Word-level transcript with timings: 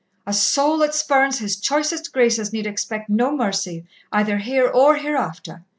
A 0.25 0.33
soul 0.33 0.79
that 0.79 0.95
spurns 0.95 1.37
His 1.37 1.57
choicest 1.57 2.11
graces 2.11 2.51
need 2.51 2.65
expect 2.65 3.07
no 3.07 3.31
mercy, 3.37 3.85
either 4.11 4.39
here 4.39 4.67
or 4.67 4.95
hereafter. 4.95 5.63